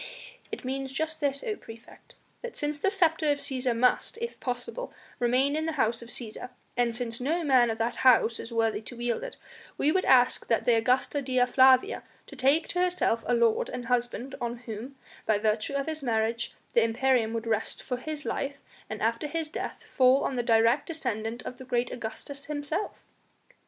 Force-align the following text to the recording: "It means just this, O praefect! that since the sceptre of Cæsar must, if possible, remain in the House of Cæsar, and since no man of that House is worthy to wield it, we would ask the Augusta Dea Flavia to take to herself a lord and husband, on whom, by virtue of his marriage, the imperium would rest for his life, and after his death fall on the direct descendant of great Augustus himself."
"It 0.51 0.65
means 0.65 0.91
just 0.93 1.19
this, 1.19 1.43
O 1.43 1.55
praefect! 1.55 2.15
that 2.41 2.57
since 2.57 2.79
the 2.79 2.89
sceptre 2.89 3.27
of 3.29 3.37
Cæsar 3.37 3.77
must, 3.77 4.17
if 4.17 4.39
possible, 4.39 4.91
remain 5.19 5.55
in 5.55 5.67
the 5.67 5.73
House 5.77 6.01
of 6.01 6.09
Cæsar, 6.09 6.49
and 6.75 6.95
since 6.95 7.21
no 7.21 7.43
man 7.43 7.69
of 7.69 7.77
that 7.77 7.97
House 7.97 8.39
is 8.39 8.51
worthy 8.51 8.81
to 8.81 8.97
wield 8.97 9.21
it, 9.23 9.37
we 9.77 9.91
would 9.91 10.05
ask 10.05 10.47
the 10.47 10.75
Augusta 10.75 11.21
Dea 11.21 11.45
Flavia 11.45 12.01
to 12.25 12.35
take 12.35 12.67
to 12.69 12.81
herself 12.81 13.23
a 13.27 13.35
lord 13.35 13.69
and 13.69 13.85
husband, 13.85 14.33
on 14.41 14.57
whom, 14.65 14.95
by 15.27 15.37
virtue 15.37 15.73
of 15.75 15.85
his 15.85 16.01
marriage, 16.01 16.55
the 16.73 16.83
imperium 16.83 17.31
would 17.33 17.45
rest 17.45 17.83
for 17.83 17.97
his 17.97 18.25
life, 18.25 18.57
and 18.89 19.03
after 19.03 19.27
his 19.27 19.49
death 19.49 19.83
fall 19.83 20.23
on 20.23 20.35
the 20.35 20.41
direct 20.41 20.87
descendant 20.87 21.43
of 21.43 21.59
great 21.67 21.91
Augustus 21.91 22.45
himself." 22.45 22.97